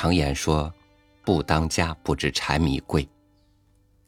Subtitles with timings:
[0.00, 0.72] 常言说
[1.26, 3.06] ：“不当家不知柴米贵。”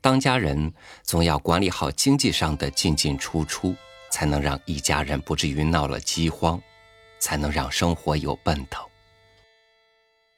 [0.01, 0.73] 当家人
[1.03, 3.77] 总要管理好经济上的进进出出，
[4.11, 6.59] 才能让一家人不至于闹了饥荒，
[7.19, 8.89] 才能让生活有奔头。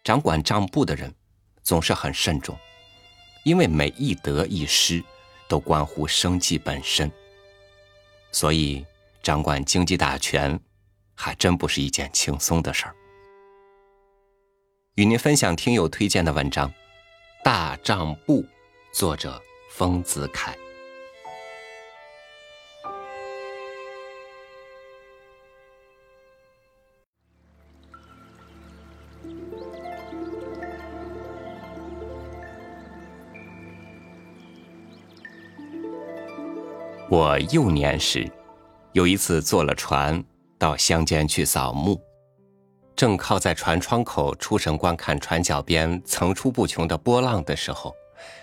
[0.03, 1.15] 掌管账簿的人
[1.63, 2.59] 总是很慎重，
[3.45, 5.01] 因为每一得一失
[5.47, 7.09] 都关乎生计本身，
[8.33, 8.85] 所以
[9.23, 10.59] 掌管经济大权
[11.15, 12.97] 还真不是一件轻松的事儿。
[14.97, 16.69] 与您分享听友推荐的文章
[17.43, 18.43] 《大账簿》，
[18.93, 20.55] 作者丰子恺。
[37.11, 38.31] 我幼年时，
[38.93, 40.23] 有一次坐了船
[40.57, 42.01] 到乡间去扫墓。
[42.97, 47.93] 正靠在船窗口出神观看船脚边层出不穷的波浪的时候，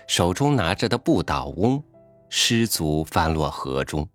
[0.06, 1.82] 手中拿着的不倒翁
[2.28, 4.06] 失足翻落河中。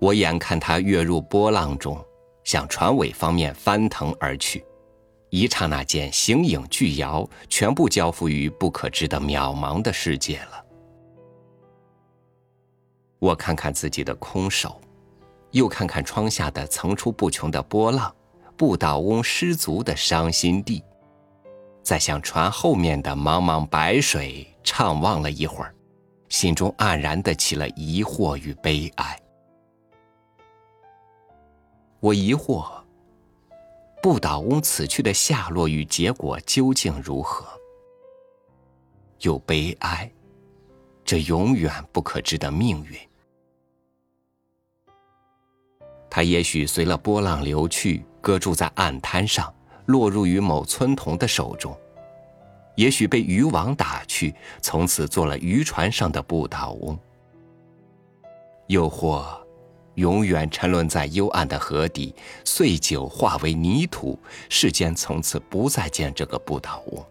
[0.00, 2.04] 我眼看他跃入波浪中，
[2.44, 4.64] 向船尾方面翻腾而去，
[5.30, 10.64] 一刹那间形影俱摇，全部交付于不可知的渺茫的世界了。
[13.20, 14.80] 我看看自己的空手，
[15.52, 18.12] 又看看窗下的层出不穷的波浪。
[18.58, 20.82] 不倒翁失足的伤心地，
[21.80, 25.72] 在向船后面的茫茫白水怅望了一会儿，
[26.28, 29.16] 心中黯然的起了疑惑与悲哀。
[32.00, 32.82] 我疑惑，
[34.02, 37.46] 不倒翁此去的下落与结果究竟如何？
[39.20, 40.10] 又悲哀，
[41.04, 42.98] 这永远不可知的命运。
[46.10, 48.04] 他也许随了波浪流去。
[48.28, 49.50] 搁住在岸滩上，
[49.86, 51.72] 落入于某村童的手中；
[52.76, 56.94] 也许被渔网打去，从此做了渔船上的不倒翁；
[58.66, 59.26] 又或
[59.94, 64.18] 永远沉沦在幽暗的河底，碎酒化为泥土，
[64.50, 67.02] 世间从此不再见这个不倒翁。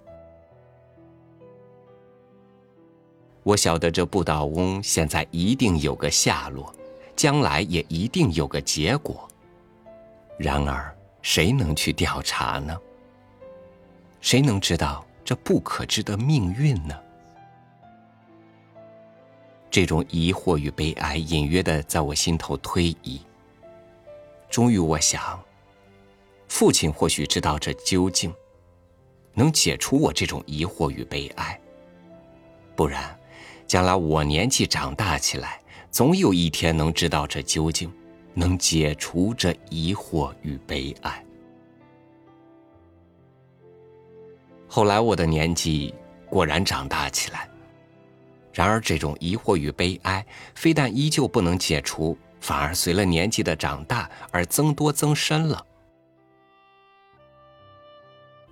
[3.41, 6.71] 我晓得这不倒翁现在一定有个下落，
[7.15, 9.27] 将来也一定有个结果。
[10.37, 10.93] 然而。
[11.27, 12.79] 谁能去调查呢？
[14.21, 16.97] 谁能知道这不可知的命运呢？
[19.69, 23.21] 这种疑惑与悲哀隐约的在我心头推移。
[24.49, 25.37] 终于，我想，
[26.47, 28.33] 父亲或许知道这究竟，
[29.33, 31.59] 能解除我这种疑惑与悲哀。
[32.73, 33.19] 不然，
[33.67, 35.59] 将来我年纪长大起来，
[35.91, 37.91] 总有一天能知道这究竟。
[38.37, 41.25] 能解除这疑惑与悲哀。
[44.67, 45.91] 后来我的年纪
[46.29, 47.49] 果然长大起来，
[48.53, 55.65] 然而这种疑惑与悲哀非但依旧不能解除，反而随了年纪的长大而增多增深了。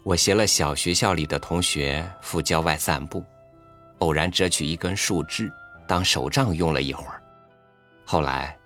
[0.01, 3.24] 我携了小学校里的同学赴郊外散步，
[4.00, 5.51] 偶然折取一根树枝
[5.88, 7.22] 当手杖用了一会儿，
[8.03, 8.57] 后来。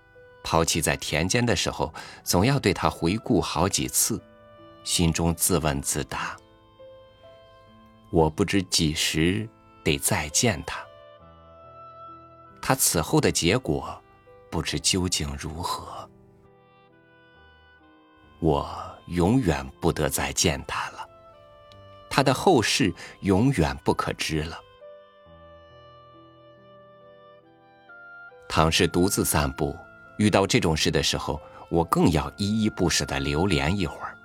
[0.49, 1.93] 抛弃在田间的时候，
[2.23, 4.19] 总要对他回顾好几次，
[4.83, 6.35] 心中自问自答：
[8.09, 9.47] 我不知几时
[9.83, 10.83] 得再见他，
[12.59, 14.01] 他此后的结果
[14.49, 16.09] 不知究竟如何，
[18.39, 18.67] 我
[19.05, 21.07] 永远不得再见他了，
[22.09, 24.59] 他的后事永远不可知了。
[28.47, 29.77] 倘是独自散步。
[30.19, 34.15] 遇到这种事的时候，我更要依依不舍的留连一会儿。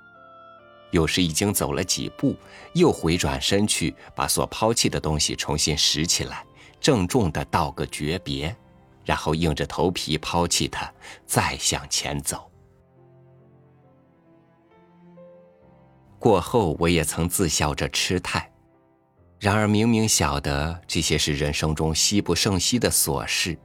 [0.90, 2.36] 有时已经走了几步，
[2.74, 6.44] 又回转身去，把所抛弃的东西重新拾起来，
[6.80, 8.54] 郑重的道个诀别，
[9.04, 10.92] 然后硬着头皮抛弃它，
[11.26, 12.50] 再向前走。
[16.18, 18.50] 过后，我也曾自笑着痴态，
[19.38, 23.56] 然而明明晓得这些是人生中稀不胜稀的琐事。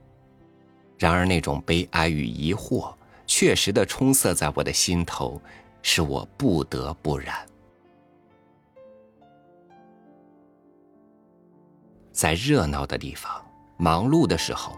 [0.99, 2.93] 然而，那种悲哀与疑惑
[3.25, 5.41] 确实的充塞在我的心头，
[5.81, 7.33] 使我不得不然。
[12.11, 13.31] 在热闹的地方、
[13.77, 14.77] 忙碌的时候，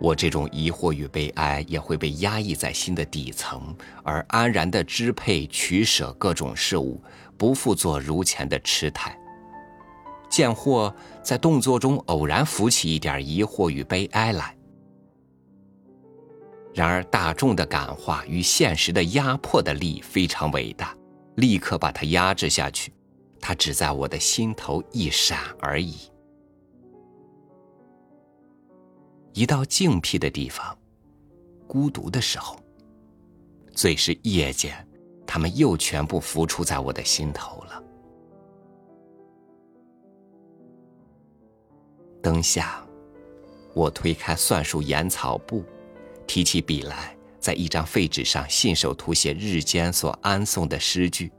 [0.00, 6.98] 我这种疑惑与悲哀也会被压抑在心的底层，而安然的支配、取舍各种事物，
[7.36, 9.14] 不复做如前的痴态。
[10.30, 14.55] 见或在动作中偶然浮起一点疑惑与悲哀来。
[16.76, 20.94] 然而，大众的感化与现实的压迫的力非常伟大，
[21.36, 22.92] 立刻把它压制下去，
[23.40, 25.96] 它只在我的心头一闪而已。
[29.32, 30.76] 一到静僻的地方，
[31.66, 32.58] 孤独的时候，
[33.72, 34.86] 最是夜间，
[35.26, 37.82] 它们又全部浮出在我的心头了。
[42.22, 42.86] 灯下，
[43.72, 45.64] 我推开算术研草簿，
[46.26, 51.32] 提起笔来，在一张废纸上信手涂写日间所安诵的诗句：“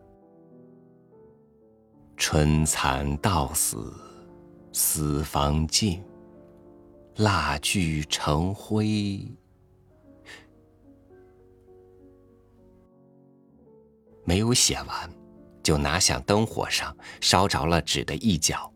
[2.17, 3.93] 春蚕到死
[4.71, 6.03] 丝方尽。”
[7.17, 9.25] 蜡炬成灰，
[14.23, 15.09] 没有写完，
[15.63, 18.71] 就拿向灯火上烧着了纸的一角。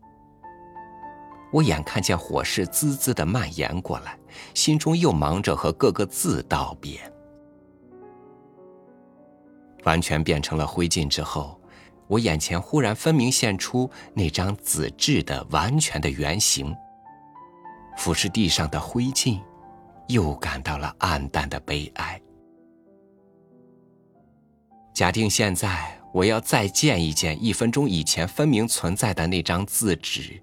[1.52, 4.18] 我眼看见火势滋滋的蔓延过来，
[4.54, 7.00] 心中又忙着和各个字道别。
[9.84, 11.60] 完全变成了灰烬之后，
[12.06, 16.74] 我眼前忽然分明现出那张纸质的完全的原形。
[17.96, 19.40] 俯视地上的灰烬，
[20.08, 22.20] 又感到了暗淡的悲哀。
[24.94, 30.42] 假定现在我要再见一见一分钟以前分明存在的那张字纸，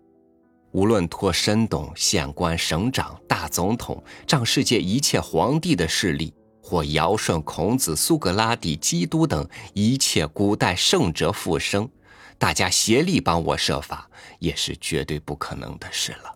[0.71, 11.89] 无论托申董、县官、省长、大总统、仗世界一切皇帝的势力，或尧舜、孔子、苏格拉底、基督等一切古代圣者复生，
[12.38, 16.36] 大家协力帮我设法，也是绝对不可能的事了。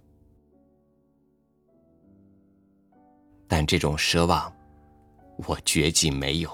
[3.48, 4.52] 但这种奢望，
[5.48, 6.50] 我绝计没有。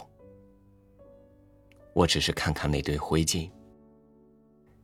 [1.94, 3.50] 我只是看看那堆灰烬，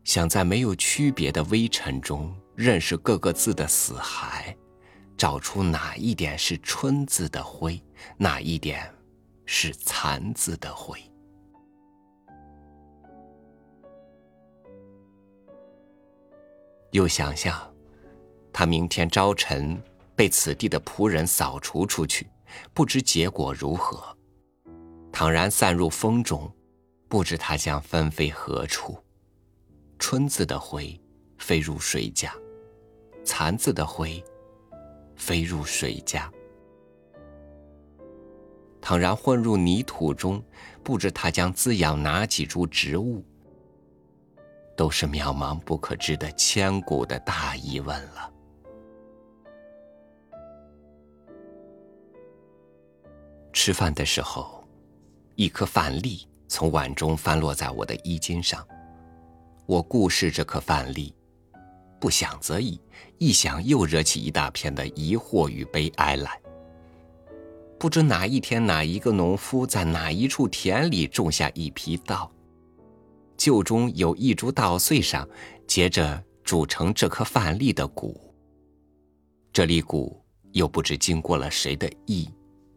[0.05, 4.55] 想在没有区别的微尘中认识各个字的死骸，
[5.17, 7.81] 找出哪一点是“春”字的灰，
[8.17, 8.89] 哪一点
[9.45, 10.99] 是“残”字的灰。
[16.91, 17.73] 又想象，
[18.53, 19.81] 他明天朝晨。
[20.17, 22.25] 被此地的仆人扫除出去，
[22.73, 24.17] 不知结果如何。
[25.11, 26.49] 倘然散入风中，
[27.09, 28.97] 不知他将纷飞何处。
[29.99, 30.97] 春字的灰
[31.37, 32.33] 飞入水家，
[33.25, 34.23] 残字的灰
[35.15, 36.31] 飞入水家。
[38.79, 40.41] 倘然混入泥土中，
[40.83, 43.25] 不知它将滋养哪几株植物。
[44.77, 48.31] 都是渺茫不可知的千古的大疑问了。
[53.53, 54.63] 吃饭的时候，
[55.35, 58.67] 一颗饭粒从碗中翻落在我的衣襟上。
[59.65, 61.15] 我顾视这颗饭粒，
[61.99, 62.79] 不想则已，
[63.17, 66.39] 一想又惹起一大片的疑惑与悲哀来。
[67.79, 72.31] 不知哪一天哪一个农夫在哪一处田里种下一批稻，
[73.37, 75.27] 臼中有一株稻穗上
[75.67, 78.33] 结着煮成这颗饭粒的谷。
[79.51, 82.29] 这粒谷又不知经过了谁的意。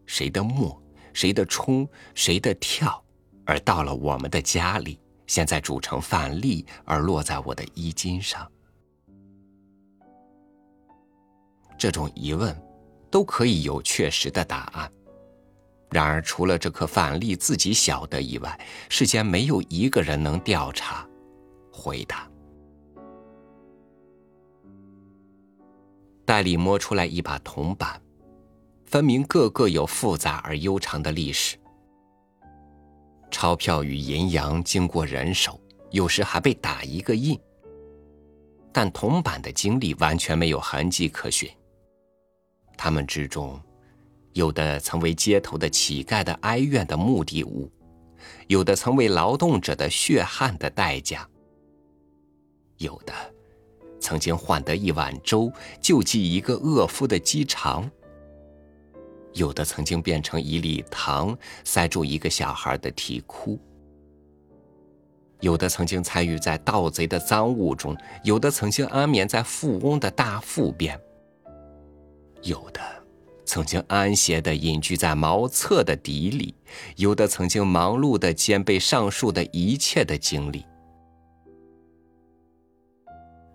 [0.05, 0.81] 谁的磨，
[1.13, 2.99] 谁的冲，谁的跳，
[3.45, 8.51] 而到了我们的家里，现在煮成饭粒，而落在我的衣襟上。
[11.79, 12.55] 这种疑问，
[13.09, 14.91] 都可以有确实的答案。
[15.89, 18.59] 然而，除了这颗饭粒自己晓得以外，
[18.89, 21.07] 世间没有一个人能调查、
[21.71, 22.29] 回答。
[26.25, 27.99] 袋里摸出来一把铜板。
[28.85, 31.55] 分明个个有复杂而悠长的历史。
[33.29, 35.59] 钞票与银洋经过人手，
[35.91, 37.39] 有时还被打一个印。
[38.71, 41.47] 但铜板的经历完全没有痕迹可寻。
[42.81, 43.59] 他们之中，
[44.31, 47.69] 有的曾为街头的乞丐的哀怨的目的物，
[48.47, 51.27] 有的曾为劳动者的血汗的代价，
[52.77, 53.13] 有的
[53.99, 57.91] 曾经换得一碗粥，救济一个饿夫的饥肠。
[59.33, 63.59] 有的曾经变成一粒糖，塞住一个小孩的啼哭；
[65.41, 67.93] 有的曾经参与在盗贼的赃物中；
[68.23, 70.97] 有的曾经安眠在富翁的大腹边；
[72.41, 72.81] 有的
[73.45, 76.53] 曾经安歇的隐居在茅厕的底里；
[76.95, 80.65] 有的曾经忙碌的兼备上述的一切的经历。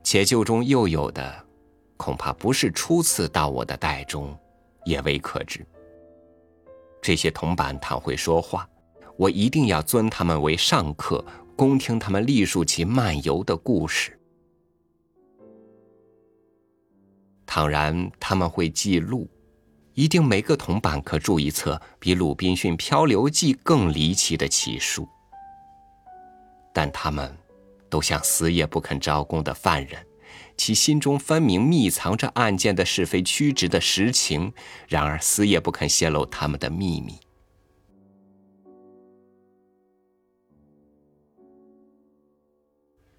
[0.03, 1.45] 且就中又有的，
[1.97, 4.37] 恐怕不是初次到我的袋中。
[4.85, 5.67] 也未可知。
[7.00, 8.69] 这些铜板倘会说话，
[9.17, 11.25] 我一定要尊他们为上客，
[11.57, 14.21] 恭听他们历述其漫游的故事。
[17.54, 19.30] 倘然他们会记录，
[19.92, 25.08] 一定每个铜板可注一册比《鲁滨逊漂流记》更离奇的奇书。
[26.73, 27.32] 但他们，
[27.88, 30.04] 都像死也不肯招供的犯人，
[30.56, 34.52] 其心中分明密藏着案件的是非曲直的实情，
[34.88, 37.20] 然而死也不肯泄露他们的秘密。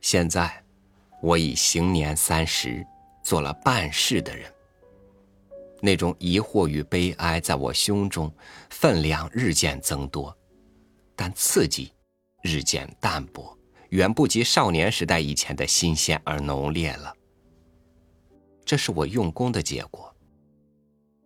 [0.02, 0.66] 现在，
[1.22, 2.86] 我已行年三十，
[3.26, 4.50] 做了半世的人。
[5.82, 8.32] 那种疑惑与悲哀在我胸中
[8.70, 10.36] 分量日渐增多，
[11.16, 11.92] 但刺激
[12.44, 13.58] 日渐淡薄，
[13.90, 17.14] 远不及少年时代以前的新鲜而浓烈了。
[18.64, 20.16] 这是我用功的结果，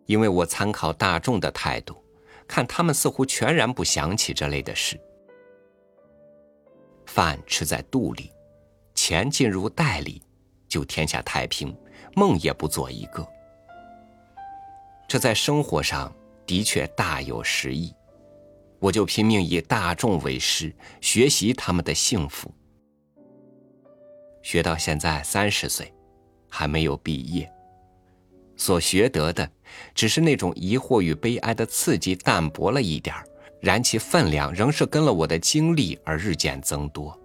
[0.06, 2.02] 因为我参考大众的态度，
[2.48, 5.00] 看他们似乎全然不想起这类的事。
[7.06, 8.32] 饭吃在肚里，
[8.96, 10.22] 钱进入袋里，
[10.68, 11.76] 就天下太平，
[12.16, 13.28] 梦也不做一个。
[15.08, 16.14] 这在生活上
[16.46, 17.94] 的确大有实益，
[18.80, 22.54] 我就拼命以大众为师，学习他们的幸福。
[24.42, 25.94] 学到现在三十岁，
[26.48, 27.52] 还没有毕业，
[28.56, 29.50] 所学得的
[29.94, 33.16] 只是那种疑惑与悲哀的刺激淡薄了一点
[33.60, 37.18] 然其分量仍是跟了我的经历而日渐增多。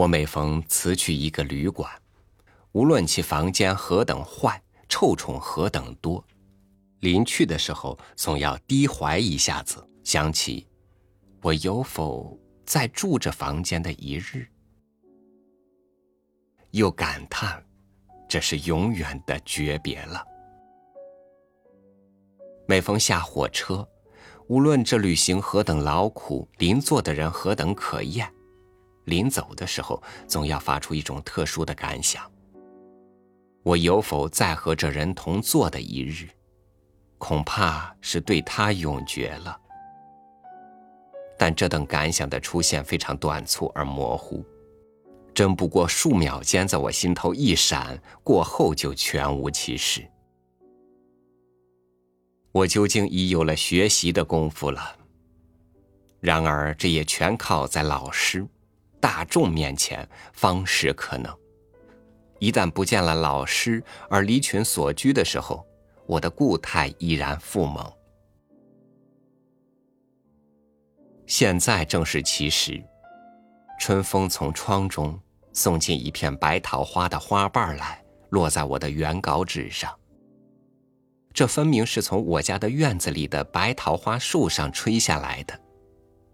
[0.00, 1.90] 我每逢辞去一个旅馆。
[2.72, 6.24] 无论其房间何等坏，臭虫何等多，
[7.00, 10.66] 临去的时候总要低怀一下子，想起
[11.42, 14.48] 我有否再住这房间的一日，
[16.70, 17.62] 又感叹
[18.26, 20.24] 这是永远的诀别了。
[22.66, 23.86] 每逢下火车，
[24.46, 28.32] 无论这旅行何等劳苦，邻座的人何等可厌，
[29.04, 32.30] 临走的时候总要发出一种特殊的感想。
[33.62, 36.28] 我有否再和这人同坐的一日，
[37.18, 39.60] 恐怕是对他永绝了。
[41.38, 44.44] 但这等感想的出现非常短促而模糊，
[45.34, 50.06] 真不过数秒间在我心头一闪，过后就全无其事。
[52.52, 54.96] 我究竟已有了学习的功夫了。
[56.18, 58.46] 然而这也全靠在老师、
[59.00, 61.34] 大众面前方是可能。
[62.38, 65.66] 一旦不见了老师而离群所居的时候，
[66.06, 67.92] 我的固态依然复萌。
[71.26, 72.82] 现在正是其时，
[73.78, 75.18] 春风从窗中
[75.52, 79.94] 送进一片白桃花的花瓣来，落在我的原稿纸上。
[81.32, 85.60] 这分明是从我家的院子里的白桃花树上吹下来的，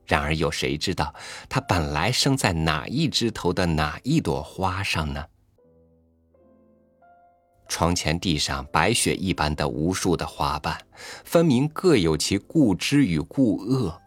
[0.06, 1.14] 然而有谁知道
[1.48, 5.24] 它本来生在哪一枝头的哪一朵花上呢？
[7.68, 10.80] 窗前地上白雪一般的无数的花瓣，
[11.24, 14.00] 分明各有其故知与故恶。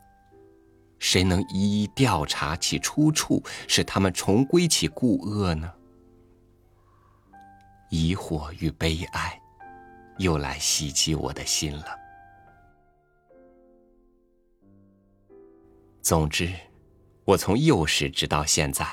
[0.98, 5.70] 谁能一一调查其出处，使他们重归其故恶呢？
[7.90, 9.38] 疑惑与悲哀，
[10.20, 11.99] 又来袭击我的心了。
[16.02, 16.52] 总之，
[17.26, 18.88] 我从幼时直到现在。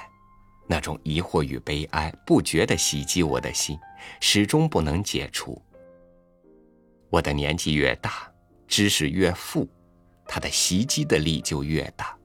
[0.68, 3.78] 那种疑惑与悲哀不觉地袭击我的心，
[4.20, 5.62] 始终不能解除。
[7.08, 8.28] 我的年纪越大，
[8.66, 9.68] 知识越富，
[10.26, 12.18] 它的袭击的力就越大。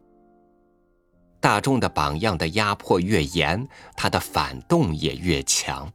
[1.39, 5.93] 大众的榜样的压迫越严，它的反动也越强。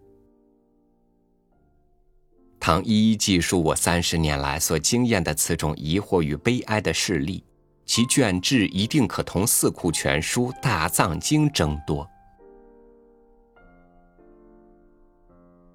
[2.60, 7.44] 倘一一记述我三十年来所经验的此种疑惑与悲哀的事例，
[7.86, 12.06] 其卷帙一定可同《四库全书》《大藏经》争多。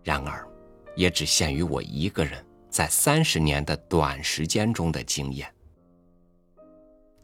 [0.04, 0.46] 然而，
[0.96, 5.52] 也只限于我一个人在三十年的短时间中的经验。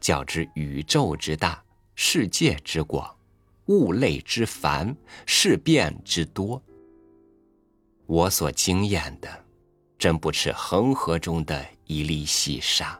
[0.00, 1.62] 较之宇宙之大、
[1.94, 3.14] 世界之广、
[3.66, 6.62] 物类之繁、事变之多，
[8.06, 9.28] 我所经验的，
[9.98, 12.98] 真不是恒河中的一粒细沙。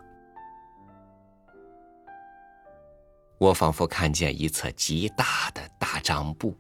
[3.39, 6.57] 我仿佛看见一册极大的大账簿。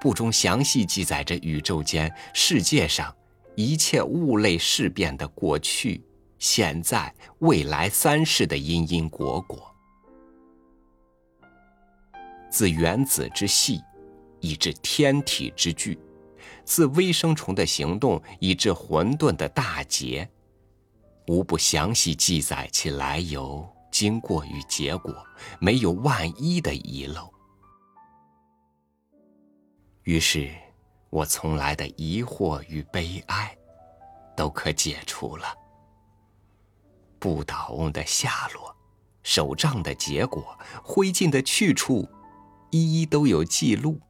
[0.00, 3.14] 簿中详细记载着宇宙间、世界上
[3.54, 6.04] 一切物类事变的过去、
[6.38, 9.74] 现在、未来三世的因因果果，
[12.50, 13.80] 自原子之细，
[14.40, 15.96] 以至天体之巨；
[16.64, 20.28] 自微生虫的行动，以至混沌的大劫，
[21.28, 25.24] 无不详细记载其来由、经过与结果，
[25.60, 27.32] 没有万一的遗漏。
[30.02, 30.52] 于是，
[31.10, 33.56] 我从来的疑惑与悲哀，
[34.36, 35.46] 都可解除了。
[37.20, 38.74] 不倒翁的下落，
[39.22, 42.08] 手账的结果、灰烬的去处，
[42.72, 44.00] 一一都有记录。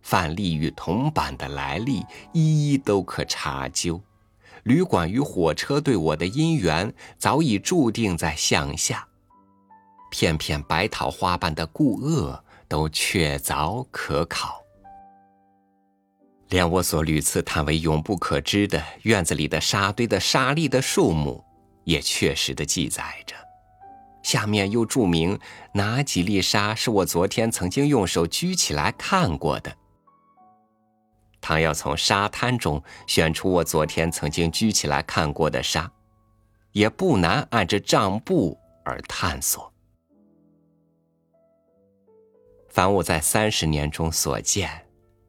[0.00, 2.02] 范例与铜板的来历，
[2.32, 4.02] 一一都可查究。
[4.64, 9.06] 旅馆与火车对我的姻缘，早已注定在向下。
[10.10, 14.60] 片片白桃花般的故恶，都确凿可考。
[16.48, 21.44] 连我所屡次叹为永不可知的院子里的沙堆的沙粒的数目，
[21.84, 23.34] 也确实的记载着。
[24.22, 25.38] 下面又注明
[25.74, 29.76] 哪几粒沙是我昨天曾经用手举起来看过的。
[31.44, 35.92] 倘要从沙滩中选出我昨天曾经举起来看过的沙，
[36.72, 39.70] 也不难按着账簿而探索。
[42.70, 44.70] 凡我在三十年中所见、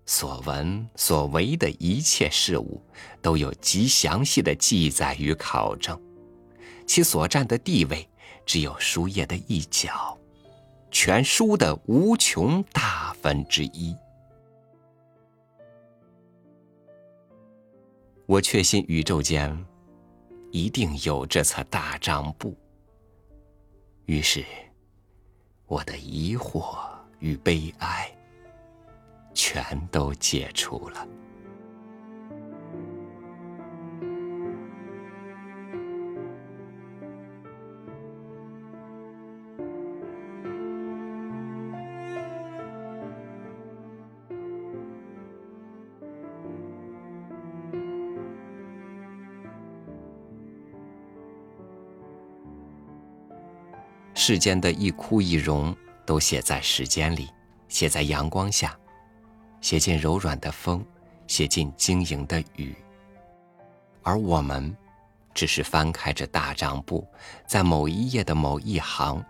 [0.06, 2.82] 所闻、所为的一切事物，
[3.22, 6.02] 都有极详细的记载与考证，
[6.88, 8.08] 其所占的地位。
[8.46, 10.18] 只有书页的一角，
[10.92, 13.94] 全书的无穷大分之一。
[18.28, 19.56] 我确信宇宙间
[20.52, 22.58] 一定有这册大账簿，
[24.06, 24.44] 于是
[25.68, 26.76] 我的疑惑
[27.20, 28.12] 与悲哀
[29.36, 31.08] 全都解除了。
[54.28, 57.30] 世间的一枯一荣，都写在时间里，
[57.68, 58.76] 写在阳光下，
[59.62, 60.84] 写进柔软的风，
[61.28, 62.76] 写进晶莹的雨。
[64.02, 64.76] 而我们，
[65.36, 67.08] 只是翻开着大账簿，
[67.46, 69.24] 在某一页的某一行，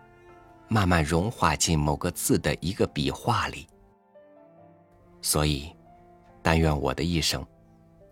[0.70, 3.68] 慢慢融化进某个字的一个笔画里。
[5.22, 5.76] 所以，
[6.42, 7.46] 但愿我的一生，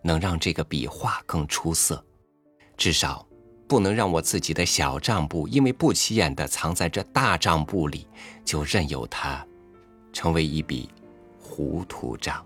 [0.01, 2.05] 能让这个笔画更出色，
[2.75, 3.25] 至少。
[3.73, 8.05] 不能让我自己的小账簿因为不起眼的藏在这大账簿里，
[8.45, 9.43] 就任由它
[10.11, 10.87] 成为一笔
[11.39, 12.45] 糊涂账。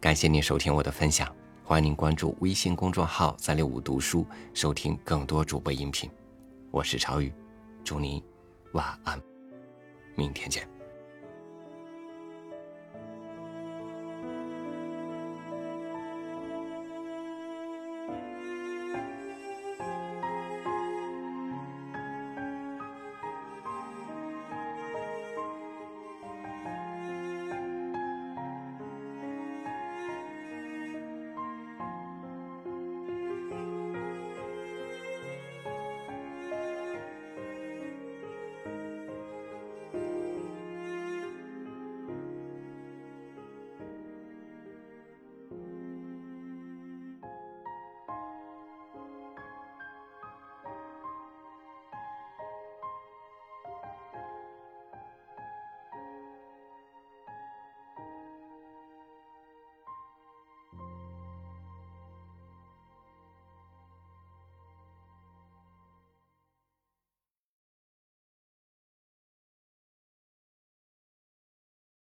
[0.00, 1.30] 感谢您收听我的分享，
[1.62, 6.08] 欢迎您关注微信公众号“三六五读书”，收听更多主播音频。
[6.70, 7.30] 我是朝雨，
[7.84, 8.22] 祝您
[8.72, 9.20] 晚安，
[10.14, 10.75] 明天见。